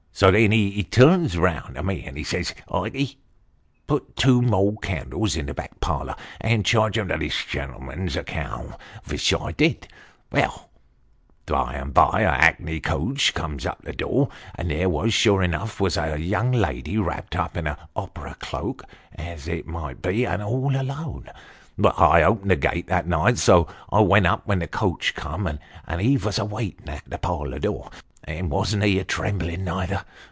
So 0.13 0.29
then 0.29 0.51
he 0.51 0.83
turns 0.83 1.35
round 1.35 1.73
to 1.75 1.81
me, 1.83 2.05
and 2.05 2.27
says,' 2.27 2.53
Ikey, 2.71 3.17
put 3.87 4.15
two 4.15 4.39
mould 4.43 4.83
candles 4.83 5.35
in 5.35 5.47
the 5.47 5.53
back 5.55 5.79
parlour, 5.79 6.15
and 6.39 6.63
charge 6.63 6.95
'em 6.99 7.07
to 7.07 7.17
this 7.17 7.33
gen'lm'n's 7.43 8.15
account, 8.15 8.75
vich 9.03 9.33
I 9.33 9.51
did. 9.53 9.87
Veil, 10.31 10.69
by 11.47 11.73
and 11.73 11.91
by 11.91 12.21
a 12.21 12.29
hackney 12.29 12.79
coach 12.79 13.33
comes 13.33 13.65
up 13.65 13.79
to 13.79 13.85
the 13.85 13.93
door, 13.93 14.29
and 14.53 14.69
there, 14.69 15.09
sure 15.09 15.41
enough, 15.41 15.79
was 15.79 15.95
the 15.95 16.19
young 16.21 16.51
lady 16.51 16.99
wrapped 16.99 17.35
up 17.35 17.57
in 17.57 17.65
a 17.65 17.77
hopera 17.95 18.37
cloak, 18.37 18.83
as 19.15 19.47
it 19.47 19.65
might 19.65 20.03
344 20.03 20.03
Sketches 20.03 20.07
by 20.07 20.09
Boz. 20.09 20.11
be, 20.11 20.25
and 20.27 20.43
all 20.43 21.91
alone. 21.95 21.97
I 21.97 22.21
opened 22.23 22.51
the 22.51 22.55
gate 22.57 22.87
that 22.87 23.07
night, 23.07 23.39
so 23.39 23.67
I 23.89 24.01
went 24.01 24.27
up 24.27 24.45
when 24.45 24.59
the 24.59 24.67
coach 24.67 25.15
come, 25.15 25.47
and 25.87 26.01
he 26.01 26.15
vos 26.15 26.37
a 26.37 26.45
waitin' 26.45 26.89
at 26.89 27.03
the 27.09 27.17
parlour 27.17 27.57
door 27.57 27.89
and 28.25 28.51
wasn't 28.51 28.83
he 28.83 28.99
a 28.99 29.03
trembling, 29.03 29.63
neither 29.63 30.05